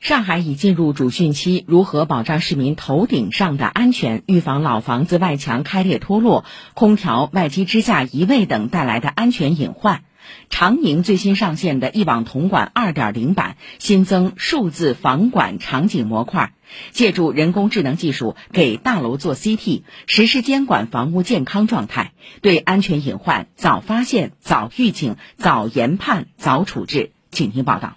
[0.00, 10.02] 上海已进入主汛期，如何保障市民头顶上的安全，预防老房子外墙开裂脱落、空调外机支架移位等带来的安全隐患？
[10.50, 16.52] 长宁最新上线的一网统管2.0版新增数字房管场景模块，
[16.90, 27.12] 借助人工智能技术给大楼做 CT，实时监管房屋健康状态，对安全隐患早发现、早预警、早研判、早处置。
[27.30, 27.96] 请听报道。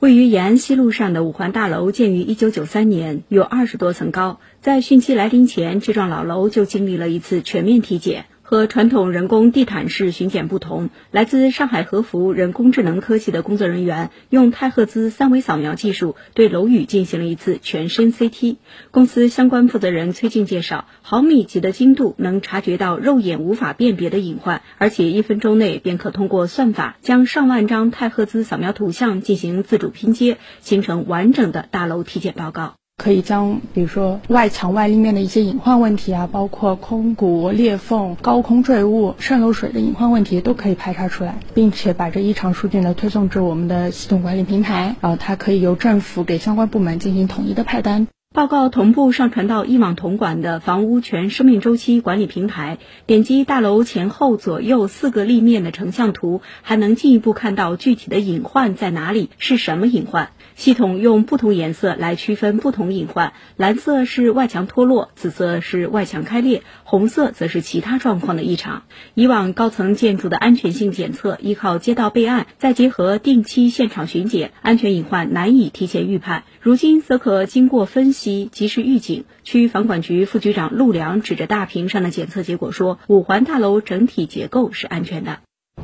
[0.00, 4.38] 位于延安西路上的五环大楼建于1993年，有二十多层高。
[4.60, 8.26] 在汛期来临前，这幢老楼就经历了一次全面体检。
[8.50, 18.56] 和传统人工地毯式巡检不同，来自上海合福人工智能科技的工作人员用太赫兹三维扫描技术对楼宇进行了一次全身 CT。
[18.90, 32.76] 公司相关负责人崔静介绍，毫米级的精度能察觉到肉眼无法辨别的隐患，而且一分钟内便可通过算法将上万张太赫兹扫描图像进行自主拼接，形成完整的大楼体检报告。
[32.98, 48.08] 可以将比如说外墙外立面的一些隐患问题啊，包括空鼓、裂缝、高空坠物、渗漏水的隐患问题都可以排查出来，并且把这异常数据呢推送至我们的系统管理平台，然后它可以由政府给相关部门进行统一的派单。
[48.34, 60.30] 报告同步上传到一网统管的房屋全生命周期管理平台，点击大楼前后左右四个立面的成像图，还能进一步看到具体的隐患在哪里，是什么隐患。
[60.54, 68.82] 系统用不同颜色来区分不同隐患，蓝色是外墙脱落，紫色是外墙开裂，红色则是其他状况的异常。
[69.14, 76.44] 以往高层建筑的安全性检测依靠街道备案，再结合定期现场巡检，安全隐患难以提前预判。
[76.60, 79.24] 如今则可经过分析及时预警。
[79.44, 85.38] 区房管局副局长陆良指着大屏上的检测结果说：“五环大楼整体结构是安全的。”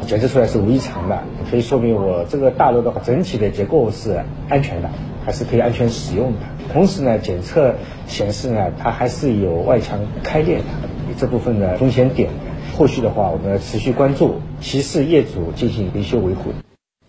[0.06, 4.90] 检测出来是无异常的，可以说明我这个大楼的整体的结构是安全的，
[5.24, 6.40] 还是可以安全使用的。
[6.72, 7.76] 同时呢，检测
[8.08, 10.64] 显示呢，它还是有外墙开裂的，
[11.16, 12.28] 这部分的风险点，
[12.76, 16.52] 后续的话我们持续关注，提示业主进行维修维护。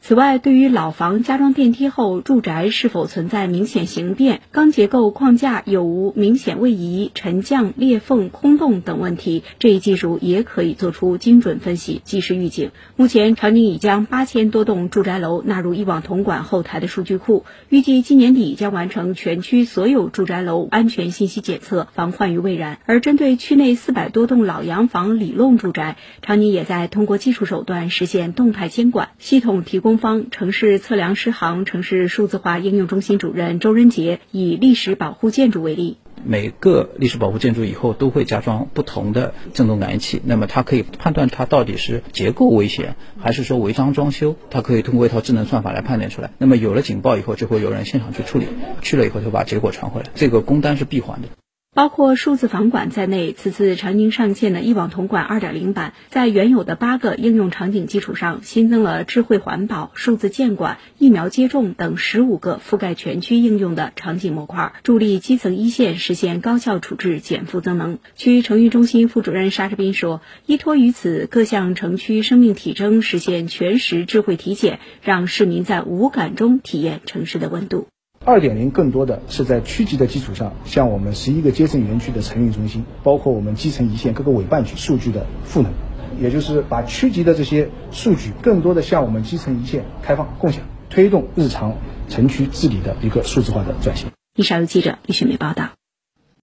[0.07, 12.69] 此外，对于老房加装电梯后，住宅是否存在明显形变、钢结构框架有无明显位移、沉降、裂缝、空洞等问题，这一技术也可以做出精准分析、及时预警。
[12.95, 22.77] 目前，长宁已将八千多栋住宅楼纳入一网统管后台的数据库，预计今年底将完成全区所有住宅楼安全信息检测，防患于未然。
[22.85, 29.94] 而针对区内四百多栋老洋房里弄住宅，长宁也在通过技术手段实现动态监管，系统提供。
[29.97, 46.31] 方城市测量师行城市数字化应用中心主任周仁杰以历史保护建筑为例，每个历史保护建筑以后都会加装不同的震动感应器，那么它可以判断它到底是结构危险还是说违章装修，它可以通过一套智能算法来判断出来。
[46.37, 48.47] 那么有了警报以后，就会有人现场去处理，
[48.81, 51.27] 去了以后就把结果传回来，这个工单是闭环的。
[51.75, 67.99] 包括数字房管在内，此次长宁上线的一网统管2.0版，在原有的八个应用场景基础上，新增了智慧环保、数字监管、疫苗接种等十五个覆盖全区应用的场景模块，助力基层一线实现高效处置、减负增能。
[68.15, 77.87] 区城运中心副主任沙志斌说：“依托于此，各项城区生命体征实现全时智慧体检，让市民在无感中体验城市的温度。”
[78.25, 85.71] 二点零更多的是在区级的基础上，向我们十一个街镇园区的城运中心，包括我们基层一线各个委办局数据的赋能，
[86.19, 91.75] 也就是把区级的这些数据更多的向我们基层一线开放共享，推动日常
[92.09, 94.09] 城区治理的一个数字化的转型。
[94.35, 95.69] 以上由记者李雪梅报道。